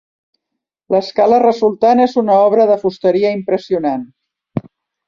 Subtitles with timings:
[0.95, 4.07] L'escala resultant és una obra de fusteria impressionant.